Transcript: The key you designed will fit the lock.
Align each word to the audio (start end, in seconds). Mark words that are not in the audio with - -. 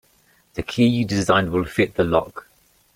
The 0.55 0.63
key 0.63 0.87
you 0.87 1.05
designed 1.05 1.51
will 1.51 1.63
fit 1.63 1.93
the 1.93 2.03
lock. 2.03 2.47